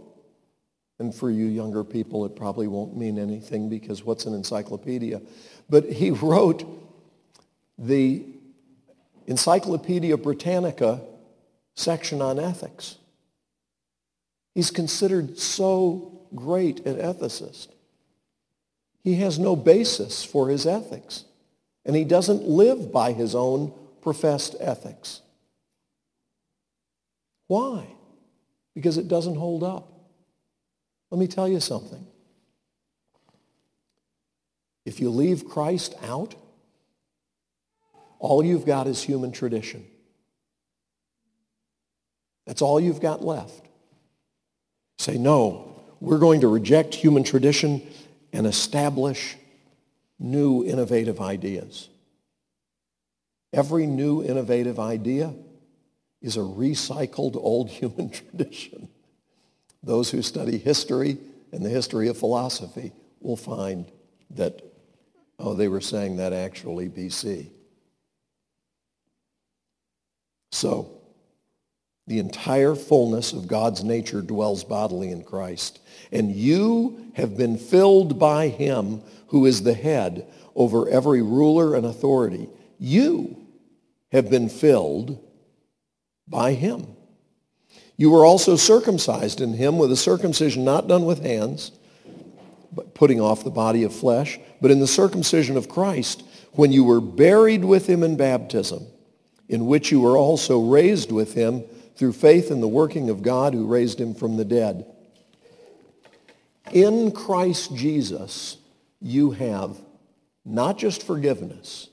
and 0.99 1.13
for 1.13 1.29
you 1.29 1.45
younger 1.45 1.83
people, 1.83 2.25
it 2.25 2.35
probably 2.35 2.67
won't 2.67 2.95
mean 2.95 3.17
anything 3.17 3.69
because 3.69 4.03
what's 4.03 4.25
an 4.25 4.33
encyclopedia? 4.33 5.21
But 5.69 5.91
he 5.91 6.11
wrote 6.11 6.63
the 7.77 8.25
Encyclopedia 9.27 10.17
Britannica 10.17 11.01
section 11.75 12.21
on 12.21 12.39
ethics. 12.39 12.97
He's 14.53 14.71
considered 14.71 15.37
so 15.37 16.21
great 16.33 16.85
an 16.85 16.97
ethicist. 16.97 17.67
He 19.03 19.15
has 19.15 19.37
no 19.37 19.55
basis 19.55 20.23
for 20.23 20.49
his 20.49 20.65
ethics, 20.65 21.25
and 21.85 21.95
he 21.95 22.03
doesn't 22.03 22.43
live 22.43 22.91
by 22.91 23.11
his 23.11 23.35
own 23.35 23.73
professed 24.01 24.55
ethics. 24.59 25.21
Why? 27.47 27.94
Because 28.75 28.97
it 28.97 29.07
doesn't 29.07 29.35
hold 29.35 29.63
up. 29.63 29.91
Let 31.09 31.19
me 31.19 31.27
tell 31.27 31.47
you 31.47 31.59
something. 31.59 32.05
If 34.85 34.99
you 34.99 35.09
leave 35.09 35.47
Christ 35.47 35.95
out, 36.03 36.35
all 38.19 38.43
you've 38.43 38.65
got 38.65 38.87
is 38.87 39.01
human 39.01 39.31
tradition. 39.31 39.85
That's 42.45 42.61
all 42.61 42.79
you've 42.79 43.01
got 43.01 43.23
left. 43.23 43.67
Say, 44.99 45.17
no, 45.17 45.81
we're 45.99 46.19
going 46.19 46.41
to 46.41 46.47
reject 46.47 46.93
human 46.93 47.23
tradition 47.23 47.81
and 48.31 48.45
establish 48.45 49.35
new 50.19 50.63
innovative 50.63 51.19
ideas. 51.19 51.89
Every 53.53 53.87
new 53.87 54.23
innovative 54.23 54.79
idea 54.79 55.33
is 56.25 56.37
a 56.37 56.39
recycled 56.39 57.35
old 57.35 57.69
human 57.69 58.09
tradition. 58.31 58.89
Those 59.83 60.09
who 60.09 60.23
study 60.23 60.57
history 60.57 61.19
and 61.51 61.63
the 61.63 61.69
history 61.69 62.07
of 62.07 62.17
philosophy 62.17 62.93
will 63.21 63.37
find 63.37 63.85
that, 64.31 64.59
oh, 65.37 65.53
they 65.53 65.67
were 65.67 65.81
saying 65.81 66.17
that 66.17 66.33
actually 66.33 66.89
BC. 66.89 67.51
So, 70.51 70.91
The 72.07 72.19
entire 72.19 72.75
fullness 72.75 73.33
of 73.33 73.47
God's 73.47 73.83
nature 73.83 74.21
dwells 74.21 74.63
bodily 74.63 75.09
in 75.09 75.23
Christ. 75.23 75.79
And 76.11 76.35
you 76.35 77.11
have 77.15 77.35
been 77.35 77.57
filled 77.57 78.19
by 78.19 78.47
him 78.49 79.01
who 79.27 79.47
is 79.47 79.63
the 79.63 79.73
head 79.73 80.27
over 80.55 80.87
every 80.87 81.23
ruler 81.23 81.75
and 81.75 81.85
authority. 81.85 82.47
You 82.77 83.37
have 84.11 84.29
been 84.29 84.49
filled 84.49 85.19
by 86.27 86.53
him. 86.53 86.87
You 87.97 88.11
were 88.11 88.25
also 88.25 88.55
circumcised 88.55 89.41
in 89.41 89.53
him 89.53 89.77
with 89.77 89.91
a 89.91 89.95
circumcision 89.97 90.65
not 90.65 90.87
done 90.87 91.05
with 91.05 91.23
hands, 91.23 91.71
but 92.71 92.93
putting 92.93 93.21
off 93.21 93.43
the 93.43 93.51
body 93.51 93.83
of 93.83 93.93
flesh, 93.93 94.37
but 94.61 94.71
in 94.71 94.79
the 94.79 94.87
circumcision 94.87 95.55
of 95.55 95.69
Christ, 95.69 96.23
when 96.53 96.71
you 96.71 96.83
were 96.83 97.01
buried 97.01 97.63
with 97.63 97.87
him 97.87 98.03
in 98.03 98.17
baptism, 98.17 98.85
in 99.47 99.65
which 99.65 99.91
you 99.91 100.01
were 100.01 100.17
also 100.17 100.59
raised 100.61 101.11
with 101.11 101.33
him 101.33 101.63
through 101.95 102.13
faith 102.13 102.51
in 102.51 102.59
the 102.59 102.67
working 102.67 103.09
of 103.09 103.21
God 103.21 103.53
who 103.53 103.67
raised 103.67 103.99
him 103.99 104.13
from 104.13 104.35
the 104.35 104.45
dead. 104.45 104.85
In 106.73 107.11
Christ 107.11 107.75
Jesus, 107.75 108.57
you 108.99 109.31
have 109.31 109.77
not 110.43 110.77
just 110.77 111.03
forgiveness, 111.03 111.89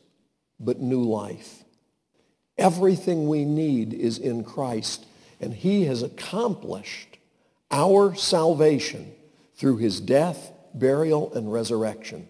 but 0.58 0.80
new 0.80 1.02
life. 1.02 1.61
Everything 2.58 3.28
we 3.28 3.44
need 3.44 3.94
is 3.94 4.18
in 4.18 4.44
Christ, 4.44 5.06
and 5.40 5.54
he 5.54 5.84
has 5.84 6.02
accomplished 6.02 7.18
our 7.70 8.14
salvation 8.14 9.12
through 9.56 9.78
his 9.78 10.00
death, 10.00 10.52
burial, 10.74 11.32
and 11.34 11.52
resurrection. 11.52 12.28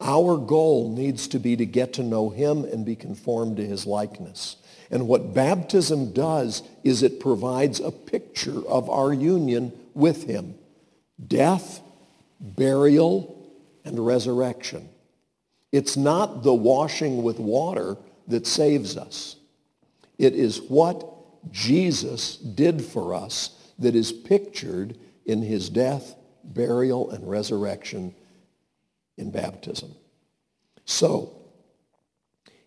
Our 0.00 0.36
goal 0.36 0.90
needs 0.90 1.28
to 1.28 1.38
be 1.38 1.56
to 1.56 1.66
get 1.66 1.94
to 1.94 2.02
know 2.02 2.30
him 2.30 2.64
and 2.64 2.84
be 2.84 2.96
conformed 2.96 3.56
to 3.58 3.66
his 3.66 3.86
likeness. 3.86 4.56
And 4.90 5.08
what 5.08 5.34
baptism 5.34 6.12
does 6.12 6.62
is 6.82 7.02
it 7.02 7.20
provides 7.20 7.80
a 7.80 7.90
picture 7.90 8.66
of 8.66 8.90
our 8.90 9.12
union 9.12 9.72
with 9.94 10.24
him. 10.24 10.54
Death, 11.26 11.80
burial, 12.40 13.50
and 13.84 14.04
resurrection. 14.04 14.88
It's 15.72 15.96
not 15.96 16.42
the 16.42 16.54
washing 16.54 17.22
with 17.22 17.38
water 17.38 17.96
that 18.28 18.46
saves 18.46 18.96
us. 18.96 19.36
It 20.18 20.34
is 20.34 20.60
what 20.62 21.04
Jesus 21.50 22.36
did 22.36 22.82
for 22.82 23.14
us 23.14 23.50
that 23.78 23.94
is 23.94 24.12
pictured 24.12 24.96
in 25.26 25.42
his 25.42 25.68
death, 25.68 26.14
burial, 26.42 27.10
and 27.10 27.28
resurrection 27.28 28.14
in 29.16 29.30
baptism. 29.30 29.94
So, 30.84 31.36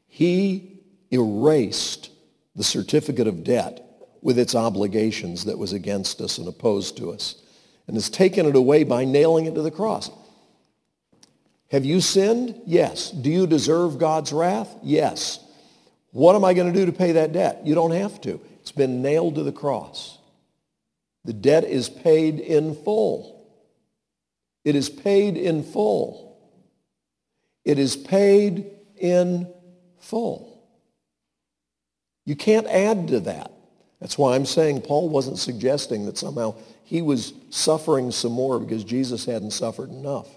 he 0.07 0.79
erased 1.11 2.09
the 2.55 2.63
certificate 2.63 3.27
of 3.27 3.43
debt 3.43 3.83
with 4.21 4.39
its 4.39 4.55
obligations 4.55 5.45
that 5.45 5.57
was 5.57 5.73
against 5.73 6.21
us 6.21 6.37
and 6.37 6.47
opposed 6.47 6.97
to 6.97 7.11
us 7.11 7.41
and 7.85 7.95
has 7.95 8.09
taken 8.09 8.45
it 8.45 8.55
away 8.55 8.83
by 8.83 9.05
nailing 9.05 9.45
it 9.45 9.55
to 9.55 9.61
the 9.61 9.71
cross. 9.71 10.09
Have 11.71 11.85
you 11.85 12.01
sinned? 12.01 12.61
Yes. 12.65 13.11
Do 13.11 13.29
you 13.29 13.45
deserve 13.45 13.99
God's 13.99 14.33
wrath? 14.33 14.73
Yes. 14.81 15.39
What 16.17 16.35
am 16.35 16.43
I 16.43 16.55
going 16.55 16.73
to 16.73 16.79
do 16.79 16.87
to 16.87 16.91
pay 16.91 17.11
that 17.11 17.31
debt? 17.31 17.61
You 17.63 17.75
don't 17.75 17.91
have 17.91 18.19
to. 18.21 18.41
It's 18.61 18.71
been 18.71 19.03
nailed 19.03 19.35
to 19.35 19.43
the 19.43 19.51
cross. 19.51 20.17
The 21.25 21.33
debt 21.33 21.63
is 21.63 21.89
paid 21.89 22.39
in 22.39 22.73
full. 22.73 23.47
It 24.65 24.75
is 24.75 24.89
paid 24.89 25.37
in 25.37 25.61
full. 25.61 26.41
It 27.63 27.77
is 27.77 27.95
paid 27.95 28.65
in 28.95 29.53
full. 29.99 30.59
You 32.25 32.35
can't 32.35 32.65
add 32.65 33.09
to 33.09 33.19
that. 33.19 33.51
That's 34.01 34.17
why 34.17 34.33
I'm 34.33 34.47
saying 34.47 34.81
Paul 34.81 35.09
wasn't 35.09 35.37
suggesting 35.37 36.07
that 36.07 36.17
somehow 36.17 36.55
he 36.83 37.03
was 37.03 37.31
suffering 37.51 38.09
some 38.09 38.31
more 38.31 38.59
because 38.59 38.83
Jesus 38.83 39.23
hadn't 39.25 39.51
suffered 39.51 39.91
enough. 39.91 40.29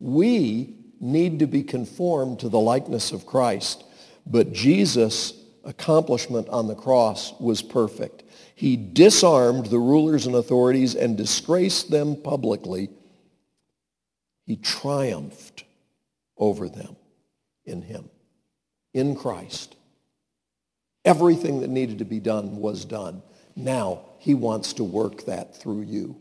We 0.00 0.74
need 0.98 1.38
to 1.38 1.46
be 1.46 1.62
conformed 1.62 2.40
to 2.40 2.48
the 2.48 2.58
likeness 2.58 3.12
of 3.12 3.26
Christ, 3.26 3.84
but 4.26 4.52
Jesus' 4.52 5.34
accomplishment 5.64 6.48
on 6.48 6.66
the 6.66 6.74
cross 6.74 7.38
was 7.40 7.62
perfect. 7.62 8.24
He 8.54 8.76
disarmed 8.76 9.66
the 9.66 9.78
rulers 9.78 10.26
and 10.26 10.34
authorities 10.34 10.94
and 10.94 11.16
disgraced 11.16 11.90
them 11.90 12.16
publicly. 12.16 12.90
He 14.46 14.56
triumphed 14.56 15.64
over 16.36 16.68
them 16.68 16.96
in 17.64 17.82
him, 17.82 18.10
in 18.92 19.14
Christ. 19.14 19.76
Everything 21.04 21.60
that 21.60 21.70
needed 21.70 21.98
to 21.98 22.04
be 22.04 22.20
done 22.20 22.56
was 22.56 22.84
done. 22.84 23.22
Now 23.56 24.06
he 24.18 24.34
wants 24.34 24.74
to 24.74 24.84
work 24.84 25.26
that 25.26 25.56
through 25.56 25.82
you. 25.82 26.20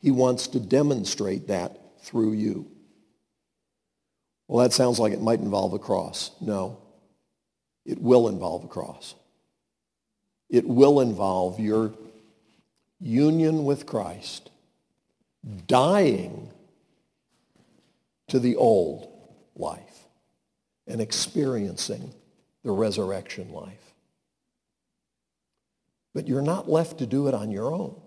He 0.00 0.10
wants 0.10 0.48
to 0.48 0.60
demonstrate 0.60 1.48
that 1.48 1.78
through 2.02 2.32
you. 2.32 2.66
Well, 4.48 4.64
that 4.64 4.72
sounds 4.72 4.98
like 4.98 5.12
it 5.12 5.22
might 5.22 5.38
involve 5.38 5.72
a 5.72 5.78
cross. 5.78 6.32
No, 6.40 6.78
it 7.84 8.00
will 8.00 8.28
involve 8.28 8.64
a 8.64 8.68
cross. 8.68 9.14
It 10.48 10.66
will 10.66 11.00
involve 11.00 11.58
your 11.58 11.92
union 13.00 13.64
with 13.64 13.86
Christ, 13.86 14.50
dying 15.66 16.50
to 18.28 18.38
the 18.38 18.56
old 18.56 19.08
life 19.56 20.06
and 20.86 21.00
experiencing 21.00 22.12
the 22.62 22.70
resurrection 22.70 23.52
life. 23.52 23.94
But 26.14 26.28
you're 26.28 26.42
not 26.42 26.68
left 26.68 26.98
to 26.98 27.06
do 27.06 27.28
it 27.28 27.34
on 27.34 27.50
your 27.50 27.72
own. 27.72 27.98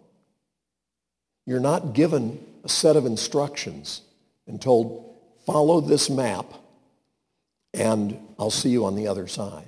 You're 1.46 1.60
not 1.60 1.94
given 1.94 2.40
a 2.64 2.70
set 2.70 2.96
of 2.96 3.06
instructions 3.06 4.02
and 4.48 4.62
told, 4.62 5.16
follow 5.46 5.82
this 5.82 6.10
map 6.10 6.46
and 7.76 8.18
I'll 8.40 8.52
see 8.52 8.70
you 8.70 8.86
on 8.86 8.96
the 8.96 9.08
other 9.08 9.28
side. 9.28 9.68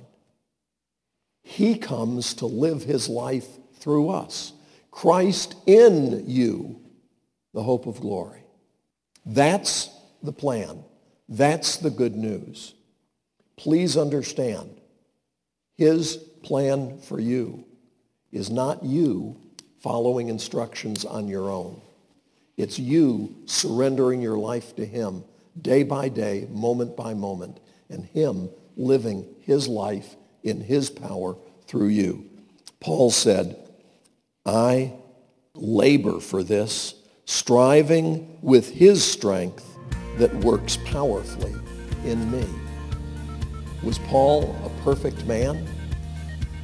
He 1.42 1.76
comes 1.76 2.34
to 2.34 2.46
live 2.46 2.82
his 2.82 3.08
life 3.08 3.46
through 3.74 4.10
us. 4.10 4.52
Christ 4.90 5.54
in 5.66 6.24
you, 6.26 6.80
the 7.54 7.62
hope 7.62 7.86
of 7.86 8.00
glory. 8.00 8.42
That's 9.24 9.90
the 10.22 10.32
plan. 10.32 10.84
That's 11.28 11.76
the 11.76 11.90
good 11.90 12.16
news. 12.16 12.74
Please 13.56 13.96
understand, 13.96 14.80
his 15.76 16.16
plan 16.16 16.98
for 17.00 17.20
you 17.20 17.64
is 18.32 18.50
not 18.50 18.84
you 18.84 19.36
following 19.80 20.28
instructions 20.28 21.04
on 21.04 21.28
your 21.28 21.50
own. 21.50 21.80
It's 22.56 22.78
you 22.78 23.36
surrendering 23.46 24.20
your 24.20 24.38
life 24.38 24.74
to 24.76 24.84
him 24.84 25.24
day 25.60 25.82
by 25.82 26.08
day, 26.08 26.46
moment 26.50 26.96
by 26.96 27.14
moment, 27.14 27.60
and 27.90 28.04
him 28.04 28.50
living 28.76 29.26
his 29.40 29.68
life 29.68 30.16
in 30.42 30.60
his 30.60 30.90
power 30.90 31.36
through 31.66 31.88
you. 31.88 32.28
Paul 32.80 33.10
said, 33.10 33.56
I 34.46 34.94
labor 35.54 36.20
for 36.20 36.42
this, 36.42 36.94
striving 37.24 38.38
with 38.40 38.70
his 38.70 39.04
strength 39.04 39.64
that 40.16 40.34
works 40.36 40.78
powerfully 40.84 41.54
in 42.04 42.30
me. 42.30 42.46
Was 43.82 43.98
Paul 43.98 44.56
a 44.64 44.82
perfect 44.82 45.24
man? 45.26 45.66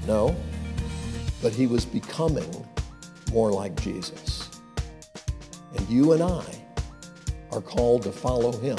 No 0.06 0.37
but 1.44 1.52
he 1.52 1.66
was 1.66 1.84
becoming 1.84 2.66
more 3.30 3.52
like 3.52 3.78
Jesus. 3.78 4.48
And 5.76 5.87
you 5.90 6.12
and 6.12 6.22
I 6.22 6.42
are 7.52 7.60
called 7.60 8.04
to 8.04 8.12
follow 8.12 8.50
him 8.50 8.78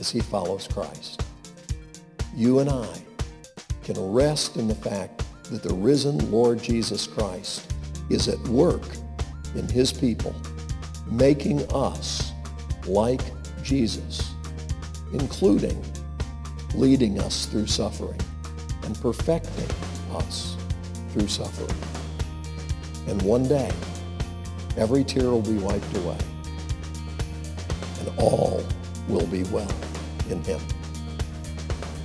as 0.00 0.10
he 0.10 0.18
follows 0.18 0.66
Christ. 0.66 1.22
You 2.36 2.58
and 2.58 2.68
I 2.68 2.86
can 3.82 4.12
rest 4.12 4.58
in 4.58 4.68
the 4.68 4.74
fact 4.74 5.24
that 5.44 5.62
the 5.62 5.72
risen 5.72 6.30
Lord 6.30 6.62
Jesus 6.62 7.06
Christ 7.06 7.72
is 8.10 8.28
at 8.28 8.38
work 8.48 8.82
in 9.54 9.66
his 9.66 9.90
people, 9.90 10.34
making 11.10 11.62
us 11.72 12.32
like 12.86 13.22
Jesus, 13.62 14.34
including 15.14 15.82
leading 16.74 17.18
us 17.20 17.46
through 17.46 17.68
suffering 17.68 18.20
and 18.82 19.00
perfecting 19.00 19.70
us 20.12 20.58
through 21.12 21.28
suffering. 21.28 21.78
And 23.08 23.22
one 23.22 23.48
day, 23.48 23.72
every 24.76 25.04
tear 25.04 25.30
will 25.30 25.40
be 25.40 25.56
wiped 25.56 25.96
away, 25.96 26.18
and 28.00 28.18
all 28.18 28.62
will 29.08 29.26
be 29.28 29.42
well 29.44 29.72
in 30.28 30.44
him. 30.44 30.60